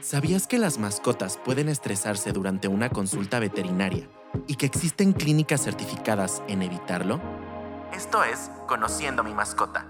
[0.00, 4.08] ¿Sabías que las mascotas pueden estresarse durante una consulta veterinaria
[4.46, 7.20] y que existen clínicas certificadas en evitarlo?
[7.94, 9.86] Esto es Conociendo mi mascota.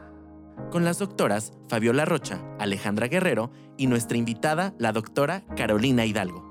[0.70, 6.47] Con las doctoras Fabiola Rocha, Alejandra Guerrero y nuestra invitada, la doctora Carolina Hidalgo.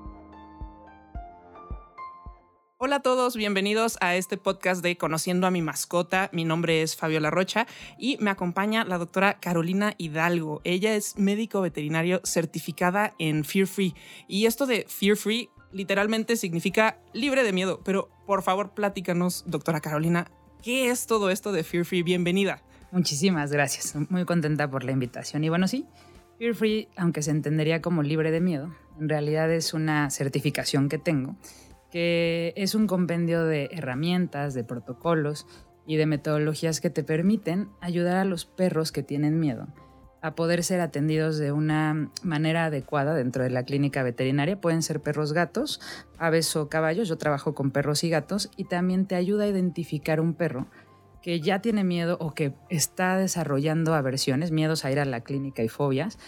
[2.80, 6.30] Hola a todos, bienvenidos a este podcast de Conociendo a mi mascota.
[6.32, 7.66] Mi nombre es Fabiola Rocha
[7.98, 10.60] y me acompaña la doctora Carolina Hidalgo.
[10.62, 13.96] Ella es médico veterinario certificada en Fear Free.
[14.28, 17.80] Y esto de Fear Free literalmente significa libre de miedo.
[17.82, 20.30] Pero por favor, platícanos, doctora Carolina,
[20.62, 22.04] ¿qué es todo esto de Fear Free?
[22.04, 22.62] Bienvenida.
[22.92, 23.96] Muchísimas gracias.
[24.08, 25.42] Muy contenta por la invitación.
[25.42, 25.84] Y bueno, sí,
[26.38, 30.98] Fear Free, aunque se entendería como libre de miedo, en realidad es una certificación que
[30.98, 31.34] tengo
[31.90, 35.46] que es un compendio de herramientas, de protocolos
[35.86, 39.68] y de metodologías que te permiten ayudar a los perros que tienen miedo
[40.20, 44.60] a poder ser atendidos de una manera adecuada dentro de la clínica veterinaria.
[44.60, 45.80] Pueden ser perros gatos,
[46.18, 47.08] aves o caballos.
[47.08, 50.66] Yo trabajo con perros y gatos y también te ayuda a identificar un perro
[51.22, 55.62] que ya tiene miedo o que está desarrollando aversiones, miedos a ir a la clínica
[55.62, 56.18] y fobias,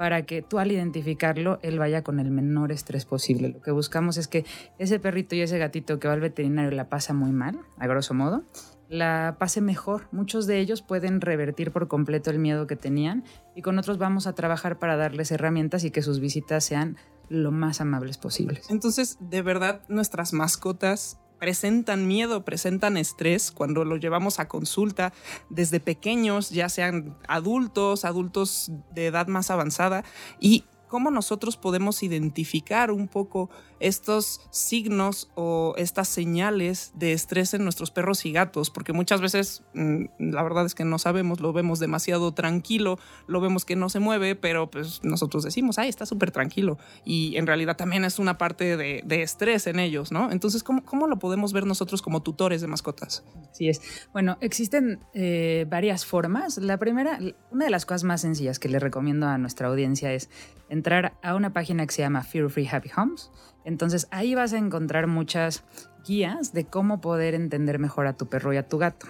[0.00, 3.50] para que tú al identificarlo, él vaya con el menor estrés posible.
[3.50, 4.46] Lo que buscamos es que
[4.78, 8.14] ese perrito y ese gatito que va al veterinario la pasa muy mal, a grosso
[8.14, 8.42] modo,
[8.88, 10.08] la pase mejor.
[10.10, 14.26] Muchos de ellos pueden revertir por completo el miedo que tenían y con otros vamos
[14.26, 16.96] a trabajar para darles herramientas y que sus visitas sean
[17.28, 18.70] lo más amables posibles.
[18.70, 25.12] Entonces, de verdad, nuestras mascotas presentan miedo, presentan estrés cuando lo llevamos a consulta
[25.48, 30.04] desde pequeños, ya sean adultos, adultos de edad más avanzada,
[30.38, 33.48] y cómo nosotros podemos identificar un poco
[33.80, 39.62] estos signos o estas señales de estrés en nuestros perros y gatos, porque muchas veces
[39.74, 43.88] mm, la verdad es que no sabemos, lo vemos demasiado tranquilo, lo vemos que no
[43.88, 48.18] se mueve, pero pues nosotros decimos, ay, está súper tranquilo, y en realidad también es
[48.18, 50.30] una parte de, estrés en ellos, ¿no?
[50.30, 53.24] Entonces, ¿cómo, ¿cómo, lo podemos ver nosotros como tutores de mascotas?
[53.50, 53.82] Así es.
[54.12, 56.58] Bueno, existen eh, varias formas.
[56.58, 57.18] La primera,
[57.50, 60.30] una de las cosas más sencillas que le recomiendo a nuestra audiencia es
[60.68, 63.30] entrar a una página que se llama Fear Free Happy Homes.
[63.64, 65.64] Entonces ahí vas a encontrar muchas
[66.06, 69.06] guías de cómo poder entender mejor a tu perro y a tu gato.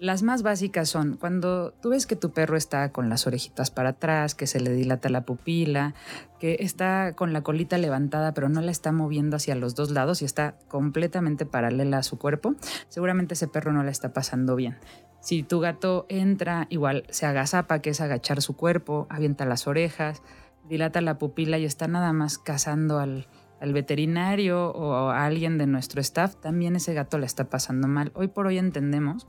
[0.00, 3.90] Las más básicas son cuando tú ves que tu perro está con las orejitas para
[3.90, 5.94] atrás, que se le dilata la pupila,
[6.38, 10.22] que está con la colita levantada pero no la está moviendo hacia los dos lados
[10.22, 12.54] y está completamente paralela a su cuerpo,
[12.88, 14.76] seguramente ese perro no la está pasando bien.
[15.20, 20.22] Si tu gato entra, igual se agazapa, que es agachar su cuerpo, avienta las orejas,
[20.68, 23.26] dilata la pupila y está nada más cazando al,
[23.60, 28.12] veterinario o a alguien de nuestro staff, también ese gato le está pasando mal.
[28.14, 29.26] Hoy por hoy entendemos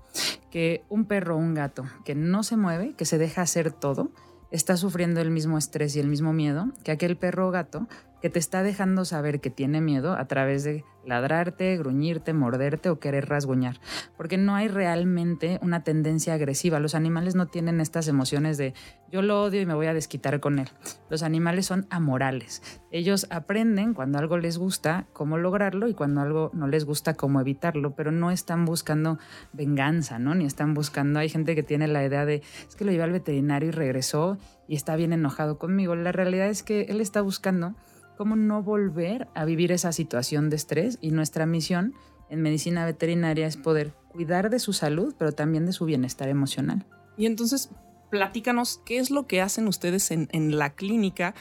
[0.51, 4.11] que un perro o un gato que no se mueve, que se deja hacer todo,
[4.51, 7.87] está sufriendo el mismo estrés y el mismo miedo que aquel perro o gato
[8.21, 12.99] que te está dejando saber que tiene miedo a través de ladrarte, gruñirte, morderte o
[12.99, 13.79] querer rasguñar,
[14.17, 16.79] porque no hay realmente una tendencia agresiva.
[16.79, 18.73] Los animales no tienen estas emociones de
[19.11, 20.69] yo lo odio y me voy a desquitar con él.
[21.09, 22.61] Los animales son amorales.
[22.91, 27.41] Ellos aprenden cuando algo les gusta cómo lograrlo y cuando algo no les gusta cómo
[27.41, 29.17] evitarlo, pero no están buscando
[29.51, 30.35] venganza, ¿no?
[30.35, 33.11] Ni están buscando, hay gente que tiene la idea de es que lo llevé al
[33.11, 34.37] veterinario y regresó
[34.67, 35.95] y está bien enojado conmigo.
[35.95, 37.73] La realidad es que él está buscando
[38.19, 41.93] cómo no volver a vivir esa situación de estrés y nuestra misión
[42.29, 46.85] en medicina veterinaria es poder cuidar de su salud, pero también de su bienestar emocional.
[47.15, 47.69] Y entonces,
[48.11, 51.33] platícanos qué es lo que hacen ustedes en, en, la clínica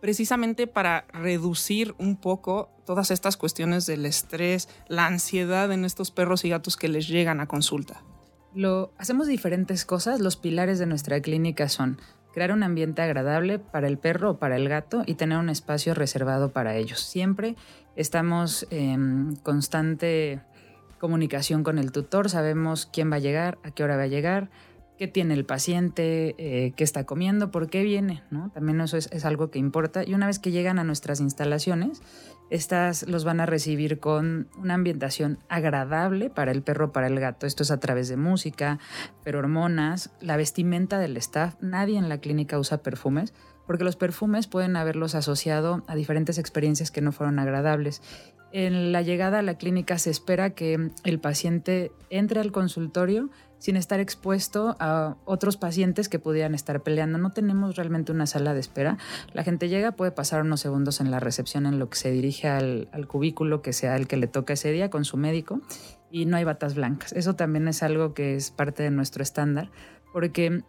[0.00, 6.44] precisamente para reducir un poco todas estas cuestiones del estrés, la ansiedad en estos perros
[6.44, 8.02] y gatos que les llegan a consulta.
[8.52, 10.18] Lo hacemos diferentes cosas.
[10.18, 12.00] Los pilares de nuestra clínica son
[12.34, 15.94] crear un ambiente agradable para el perro o para el gato y tener un espacio
[15.94, 16.98] reservado para ellos.
[16.98, 17.54] Siempre
[17.94, 20.40] estamos en constante
[20.98, 24.50] comunicación con el tutor, sabemos quién va a llegar, a qué hora va a llegar,
[24.98, 28.50] qué tiene el paciente, eh, qué está comiendo, por qué viene, ¿no?
[28.50, 30.04] También eso es, algo que importa.
[30.04, 32.02] Y una vez que llegan a nuestras instalaciones,
[32.50, 37.46] estas los van a recibir con una ambientación agradable para el perro, para el gato.
[37.46, 38.78] Esto es a través de música,
[39.26, 41.56] hormonas, la vestimenta del staff.
[41.60, 43.32] Nadie en la clínica usa perfumes
[43.66, 48.02] porque los perfumes pueden haberlos asociado a diferentes experiencias que no fueron agradables.
[48.56, 53.28] En la llegada a la clínica se espera que el paciente entre al consultorio
[53.58, 57.18] sin estar expuesto a otros pacientes que pudieran estar peleando.
[57.18, 58.96] No tenemos realmente una sala de espera.
[59.32, 62.46] La gente llega, puede pasar unos segundos en la recepción en lo que se dirige
[62.46, 65.60] al, cubículo que sea el que le toca ese día con su médico
[66.12, 67.12] y no hay batas blancas.
[67.12, 69.72] Eso también es algo que es parte de nuestro estándar
[70.12, 70.62] porque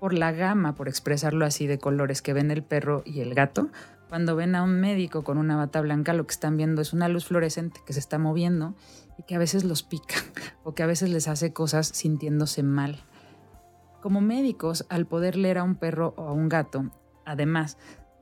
[0.00, 3.68] por la gama, por expresarlo así, de colores que ven el perro y el gato.
[4.10, 7.08] Cuando ven a un médico con una bata blanca, lo que están viendo es una
[7.08, 8.74] luz fluorescente que se está moviendo
[9.16, 10.16] y que a veces los pica
[10.64, 12.98] o que a veces les hace cosas sintiéndose mal.
[14.02, 16.90] Como médicos, al poder leer a un perro o a un gato,
[17.24, 17.78] además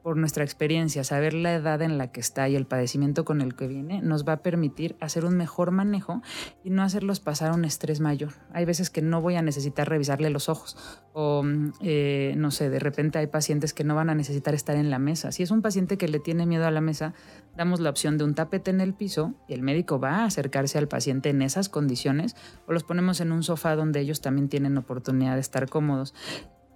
[0.09, 3.55] por nuestra experiencia, saber la edad en la que está y el padecimiento con el
[3.55, 6.23] que viene, nos va a permitir hacer un mejor manejo
[6.65, 8.33] y no hacerlos pasar un estrés mayor.
[8.55, 10.79] Hay veces que no voy a necesitar revisarle los ojos
[11.13, 14.77] o, mm, eh, no sé, de repente hay pacientes que no van a necesitar estar
[14.77, 15.31] en la mesa.
[15.31, 17.13] Si es un paciente que le tiene miedo a la mesa,
[17.55, 20.79] damos la opción de un tapete en el piso y el médico va a acercarse
[20.79, 22.35] al paciente en esas condiciones
[22.67, 26.15] o los ponemos en un sofá donde ellos también tienen oportunidad de estar cómodos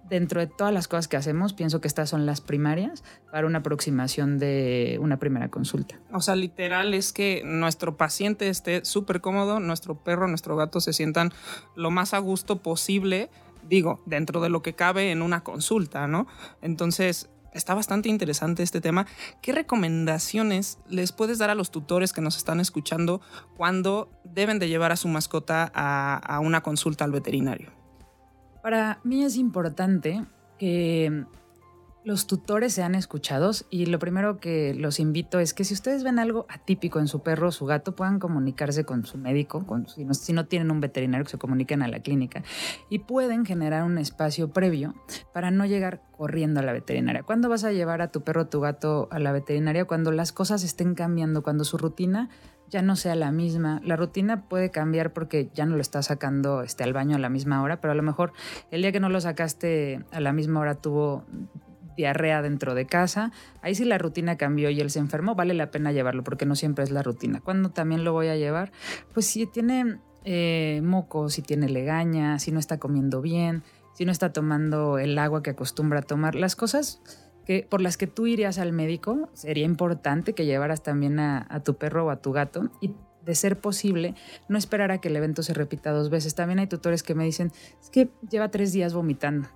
[0.09, 3.59] dentro de todas las cosas que hacemos, pienso que estas son las primarias para una
[3.59, 5.99] aproximación de una primera consulta.
[6.11, 10.93] O sea, literal es que nuestro paciente esté súper cómodo, nuestro perro, nuestro gato se
[10.93, 11.31] sientan
[11.75, 13.29] lo más a gusto posible,
[13.67, 16.27] digo, dentro de lo que cabe en una consulta, ¿no?
[16.61, 19.05] Entonces, está bastante interesante este tema.
[19.41, 23.21] ¿Qué recomendaciones les puedes dar a los tutores que nos están escuchando
[23.55, 27.82] cuando deben de llevar a su mascota a, a una consulta al veterinario?
[28.63, 30.23] Para mí es importante
[30.57, 31.25] que
[32.05, 36.17] los tutores sean escuchados y lo primero que los invito es que si ustedes ven
[36.17, 40.13] algo atípico en su perro o su gato, puedan comunicarse con su médico, si, no,
[40.13, 42.41] si, no, tienen un veterinario, que se comuniquen a la clínica
[42.89, 44.95] y pueden generar un espacio previo
[45.33, 47.23] para no llegar corriendo a la veterinaria.
[47.23, 49.83] ¿Cuándo vas a llevar a tu perro o tu gato a la veterinaria?
[49.83, 52.29] Cuando las cosas estén cambiando, cuando su rutina
[52.73, 53.79] ya no sea la misma.
[53.83, 57.29] La rutina puede cambiar porque ya no lo estás sacando este, al baño a la
[57.29, 58.33] misma hora, pero a lo mejor
[58.71, 61.23] el día que no lo sacaste a la misma hora tuvo
[61.95, 63.31] diarrea dentro de casa,
[63.61, 66.55] ahí sí la rutina cambió y él se enfermó, vale la pena llevarlo porque no
[66.55, 67.41] siempre es la rutina.
[67.41, 68.71] ¿Cuándo también lo voy a llevar?
[69.13, 73.61] Pues si tiene eh, moco, si tiene legaña, si no está comiendo bien,
[73.93, 77.03] si no está tomando el agua que acostumbra a tomar, las cosas
[77.45, 81.75] que, por las que tú irías al médico, sería importante que llevaras también a, tu
[81.75, 82.93] perro o a tu gato y
[83.25, 84.15] de ser posible,
[84.49, 86.35] no esperar a que el evento se repita dos veces.
[86.35, 87.51] También hay tutores que me dicen,
[87.81, 89.47] es que lleva tres días vomitando.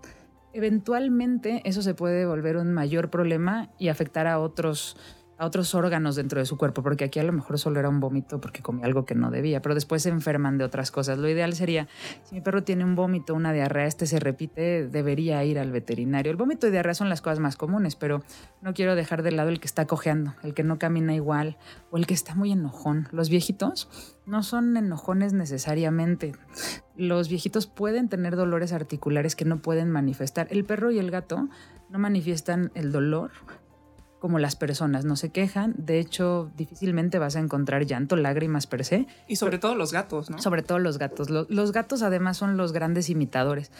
[0.53, 4.97] Eventualmente eso se puede volver un mayor problema y afectar a otros
[5.37, 7.99] a otros órganos dentro de su cuerpo, porque aquí a lo mejor solo era un
[7.99, 11.17] vómito porque comía algo que no debía, pero después se enferman de otras cosas.
[11.17, 11.87] Lo ideal sería,
[12.23, 16.31] si mi perro tiene un vómito, una diarrea, este se repite, debería ir al veterinario.
[16.31, 18.23] El vómito y diarrea son las cosas más comunes, pero
[18.61, 21.57] no quiero dejar de lado el que está cojeando, el que no camina igual
[21.91, 23.07] o el que está muy enojón.
[23.11, 26.33] Los viejitos no son enojones necesariamente.
[26.95, 30.47] Los viejitos pueden tener dolores articulares que no pueden manifestar.
[30.49, 31.47] El perro y el gato
[31.89, 33.31] no manifiestan el dolor,
[34.27, 35.73] como las personas, no se quejan.
[35.77, 39.07] De hecho, difícilmente vas a encontrar llanto, lágrimas per se.
[39.25, 40.37] Y sobre todo los gatos, ¿no?
[40.39, 41.29] Sobre todo los gatos.
[41.29, 43.71] Los, gatos además son los grandes imitadores.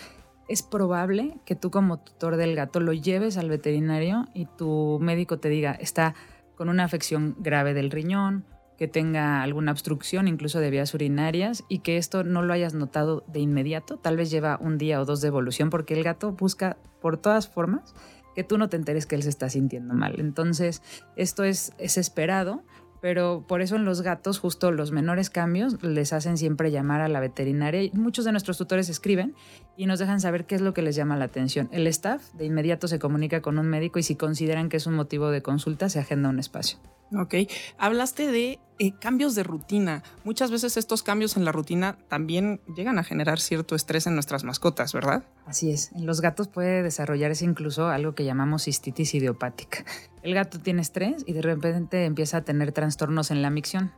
[0.47, 5.37] Es probable que tú como tutor del gato lo lleves al veterinario y tu médico
[5.37, 6.15] te diga, está
[6.55, 8.45] con una afección grave del riñón,
[8.77, 13.25] que tenga alguna obstrucción incluso de vías urinarias y que esto no lo hayas notado
[13.27, 16.77] de inmediato, tal vez lleva un día o dos de evolución porque el gato busca
[17.01, 17.93] por todas formas
[18.37, 20.19] que tú no te enteres que él se está sintiendo mal.
[20.19, 20.83] Entonces,
[21.15, 22.61] esto es, es esperado,
[23.01, 27.07] pero por eso en los gatos justo los menores cambios les hacen siempre llamar a
[27.07, 29.35] la veterinaria y muchos de nuestros tutores escriben
[29.75, 31.69] y nos dejan saber qué es lo que les llama la atención.
[31.71, 34.95] El staff de inmediato se comunica con un médico y si consideran que es un
[34.95, 36.79] motivo de consulta se agenda un espacio.
[37.15, 37.35] Ok,
[37.77, 40.03] hablaste de eh, cambios de rutina.
[40.25, 44.43] Muchas veces estos cambios en la rutina también llegan a generar cierto estrés en nuestras
[44.43, 45.23] mascotas, ¿verdad?
[45.45, 49.85] Así es, en los gatos puede desarrollarse incluso algo que llamamos cistitis idiopática.
[50.27, 53.93] El gato tiene estrés y de repente empieza a tener trastornos en la micción.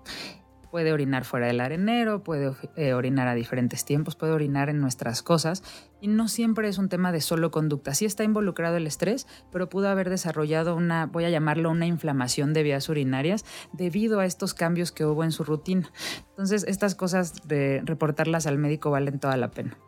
[0.69, 5.23] Puede orinar fuera del arenero, puede eh, orinar a diferentes tiempos, puede orinar en nuestras
[5.23, 5.63] cosas
[6.01, 7.95] y no siempre es un tema de solo conducta.
[7.95, 12.53] Sí está involucrado el estrés, pero pudo haber desarrollado una, voy a llamarlo una inflamación
[12.53, 13.43] de vías urinarias
[13.73, 15.91] debido a estos cambios que hubo en su rutina.
[16.29, 19.79] Entonces, estas cosas de reportarlas al médico valen toda la pena.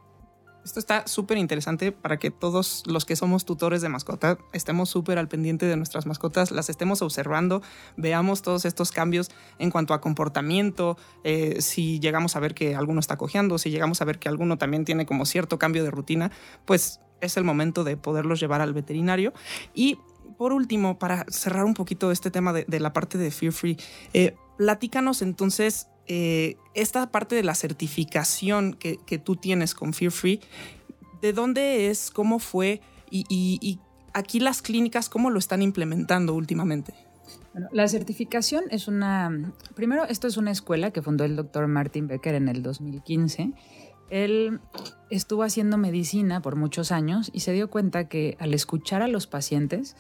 [0.64, 5.18] Esto está súper interesante para que todos los que somos tutores de mascota estemos súper
[5.18, 7.64] al pendiente de nuestras mascotas, las estemos observando,
[7.98, 13.00] veamos todos estos cambios en cuanto a comportamiento, eh, si llegamos a ver que alguno
[13.00, 16.32] está cojeando, si llegamos a ver que alguno también tiene como cierto cambio de rutina,
[16.66, 19.34] pues es el momento de poderlos llevar al veterinario.
[19.74, 19.98] Y
[20.38, 23.78] por último, para cerrar un poquito este tema de, la parte de Fear Free,
[24.14, 30.42] eh, platícanos entonces eh, esta parte de la certificación que, tú tienes con Fear Free,
[31.22, 32.12] ¿de dónde es?
[32.12, 32.82] ¿Cómo fue?
[33.10, 33.80] Y,
[34.14, 36.94] aquí las clínicas, ¿cómo lo están implementando últimamente?
[37.72, 42.36] la certificación es una, primero, esto es una escuela que fundó el doctor Martin Becker
[42.36, 43.54] en el 2015
[44.10, 44.60] Él
[45.10, 49.28] estuvo haciendo medicina por muchos años y se dio cuenta que al escuchar a los
[49.28, 49.96] pacientes,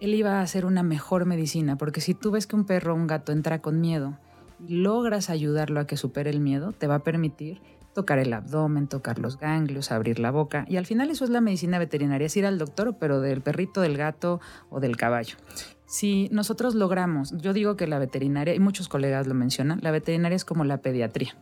[0.00, 2.96] él iba a hacer una mejor medicina, porque si tú ves que un perro o
[2.96, 4.29] un gato entra con miedo y
[4.68, 7.60] logras ayudarlo a que supere el miedo, te va a permitir
[7.94, 10.64] tocar el abdomen, tocar los ganglios, abrir la boca.
[10.68, 13.80] Y al final eso es la medicina veterinaria, es ir al doctor, pero del perrito,
[13.80, 15.36] del gato o del caballo.
[15.86, 20.36] Si nosotros logramos, yo digo que la veterinaria, y muchos colegas lo mencionan, la veterinaria
[20.36, 21.34] es como la pediatría.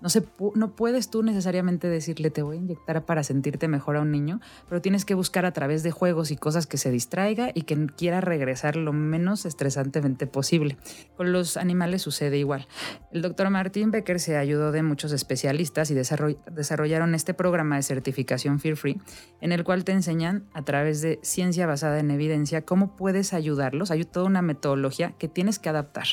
[0.00, 4.40] No, puedes tú necesariamente decirle te voy a inyectar para sentirte mejor a un niño,
[4.68, 7.86] pero tienes que buscar a través de juegos y cosas que se distraiga y que
[7.88, 10.76] quiera regresar lo menos estresantemente posible.
[11.16, 12.68] Con los animales sucede igual.
[13.12, 18.60] El doctor Martin Becker se ayudó de muchos especialistas y desarrollaron este programa de certificación
[18.60, 19.00] Fear Free,
[19.40, 23.90] en el cual te enseñan a través de ciencia basada en evidencia cómo puedes ayudarlos.
[23.90, 26.06] Hay toda una metodología que tienes que adaptar.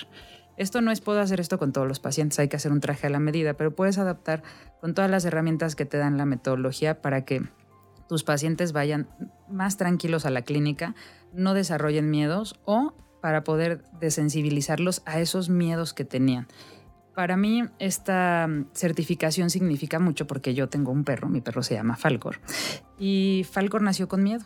[0.58, 3.08] Esto no es puedo hacer esto con todos los pacientes, hay que hacer un traje
[3.08, 4.44] a la medida, pero puedes adaptar
[4.80, 7.44] con todas las herramientas que te dan la metodología para que
[8.08, 9.08] tus pacientes vayan
[9.50, 10.96] más tranquilos a la clínica,
[11.34, 16.48] no desarrollen miedos o para poder desensibilizarlos a esos miedos que tenían.
[17.16, 21.96] Para mí esta certificación significa mucho porque yo tengo un perro, mi perro se llama
[21.96, 22.40] Falcor,
[23.00, 24.44] y Falcor nació con miedo.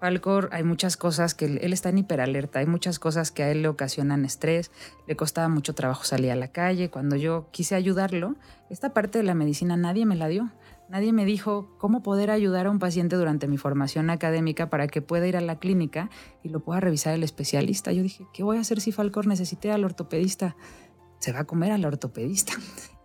[0.00, 3.60] Falcor, hay muchas cosas que él, está en hiperalerta, hay muchas cosas que a él
[3.60, 4.70] le ocasionan estrés,
[5.06, 6.88] le costaba mucho trabajo salir a la calle.
[6.88, 8.34] Cuando yo quise ayudarlo,
[8.70, 10.50] esta parte de la medicina nadie me la dio.
[10.88, 15.02] Nadie me dijo cómo poder ayudar a un paciente durante mi formación académica para que
[15.02, 16.08] pueda ir a la clínica
[16.42, 17.92] y lo pueda revisar el especialista.
[17.92, 20.56] Yo dije, ¿qué voy a hacer si Falcor necesite al ortopedista?
[21.18, 22.54] Se va a comer al ortopedista.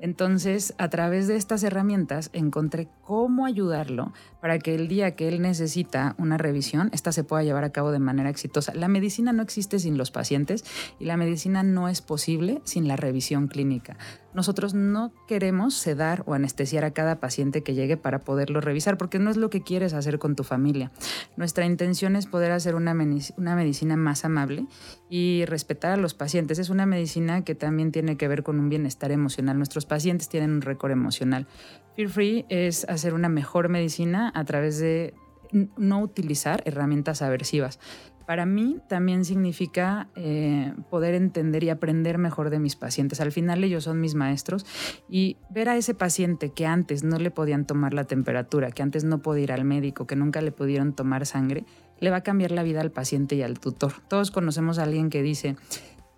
[0.05, 5.41] Entonces, a través de estas herramientas encontré cómo ayudarlo para que el día que él
[5.41, 8.75] necesita una revisión, esta se pueda llevar a cabo de manera exitosa.
[8.75, 10.63] La medicina no existe sin los pacientes
[10.99, 13.97] y la medicina no es posible sin la revisión clínica.
[14.35, 19.17] Nosotros no queremos sedar o anestesiar a cada paciente que llegue para poderlo revisar, porque
[19.17, 20.91] no es lo que quieres hacer con tu familia.
[21.37, 24.67] Nuestra intención es poder hacer una, medicina más amable
[25.09, 26.59] y respetar a los pacientes.
[26.59, 29.55] Es una medicina que también tiene que ver con un bienestar emocional.
[29.55, 29.85] Nuestros
[30.29, 31.47] tienen un récord emocional.
[31.95, 35.13] Fear Free es hacer una mejor medicina a través de
[35.51, 37.79] no utilizar herramientas aversivas.
[38.25, 43.21] Para mí también significa eh, poder entender y aprender mejor de mis pacientes.
[43.21, 44.65] Al final ellos son mis maestros
[45.07, 49.03] y ver a ese paciente que antes no le podían tomar la temperatura, que antes
[49.03, 51.65] no podía ir al médico, que nunca le pudieron tomar sangre,
[51.99, 53.93] le va a cambiar la vida al paciente y al tutor.
[54.07, 55.55] Todos conocemos a alguien que dice,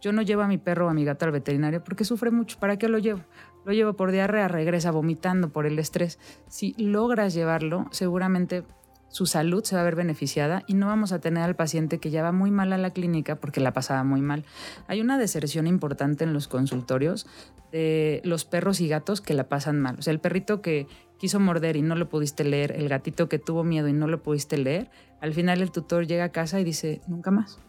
[0.01, 2.60] yo no llevo a mi perro o a mi gato al veterinario porque sufre mucho.
[2.60, 3.22] ¿Para qué lo llevo?
[3.66, 6.20] Lo llevo por diarrea, regresa vomitando por el estrés.
[6.48, 8.63] Si logras llevarlo, seguramente
[9.10, 12.12] su salud se va a ver beneficiada y no vamos a tener al paciente que
[12.12, 14.46] ya va muy mal a la clínica porque la pasaba muy mal.
[14.88, 17.25] Hay una deserción importante en los consultorios
[17.72, 19.98] de los perros y gatos que la pasan mal.
[20.00, 20.88] O sea, el perrito que
[21.18, 24.22] quiso morder y no lo pudiste leer, el gatito que tuvo miedo y no lo
[24.22, 24.89] pudiste leer,
[25.20, 27.60] al final el tutor llega a casa y dice, nunca más.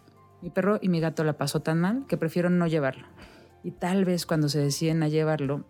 [0.42, 3.06] Mi perro y mi gato la pasó tan mal que prefiero no llevarlo.
[3.62, 5.64] Y tal vez cuando se deciden a llevarlo,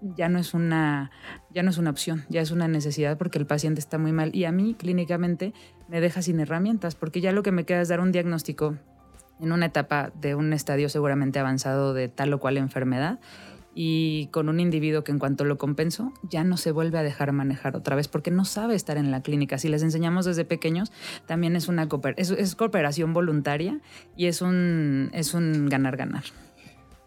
[0.00, 1.10] ya no es una
[1.50, 4.34] ya no es una opción, ya es una necesidad porque el paciente está muy mal
[4.34, 5.52] y a mí clínicamente
[5.88, 8.76] me deja sin herramientas porque ya lo que me queda es dar un diagnóstico
[9.40, 13.18] en una etapa de un estadio seguramente avanzado de tal o cual enfermedad
[13.80, 17.30] y con un individuo que en cuanto lo compenso ya no se vuelve a dejar
[17.30, 19.56] manejar otra vez porque no sabe estar en la clínica.
[19.56, 20.90] Si les enseñamos desde pequeños,
[21.26, 23.78] también es una es, cooperación voluntaria
[24.16, 26.24] y es un es un ganar ganar.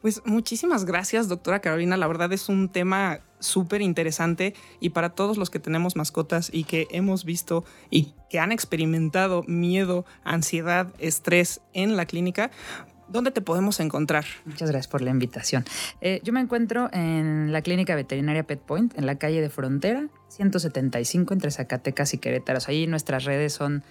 [0.01, 1.97] Pues muchísimas gracias, doctora Carolina.
[1.97, 6.63] La verdad es un tema súper interesante y para todos los que tenemos mascotas y
[6.63, 12.49] que hemos visto y que han experimentado miedo, ansiedad, estrés en la clínica,
[13.11, 14.25] ¿dónde te podemos encontrar?
[14.45, 15.65] Muchas gracias por la invitación.
[16.01, 20.07] Eh, yo me encuentro en la clínica veterinaria Pet Point, en la calle de Frontera,
[20.29, 22.59] 175 entre Zacatecas y Querétaro.
[22.67, 23.83] Ahí nuestras redes son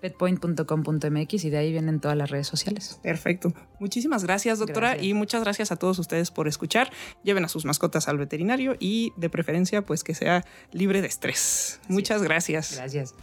[0.00, 3.00] petpoint.com.mx y de ahí vienen todas las redes sociales.
[3.02, 3.52] Perfecto.
[3.80, 6.90] Muchísimas gracias, doctora, y muchas gracias a todos ustedes por escuchar.
[7.24, 11.80] Lleven a sus mascotas al veterinario y de preferencia, pues que sea libre de estrés.
[11.88, 12.76] muchas gracias.
[12.76, 13.14] Gracias.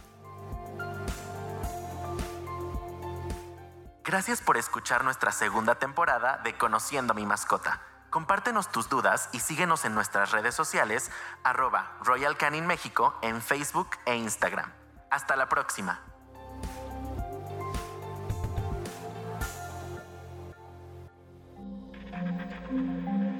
[4.06, 7.82] Gracias por escuchar nuestra segunda temporada de Conociendo a mi mascota.
[8.08, 11.10] Compártenos tus dudas y síguenos en nuestras redes sociales,
[11.42, 14.72] arroba Royal Canin México en Facebook e Instagram.
[15.10, 16.00] Hasta la próxima.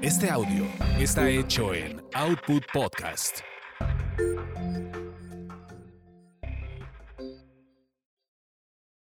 [0.01, 0.65] Este audio
[0.99, 3.39] está hecho en Output Podcast.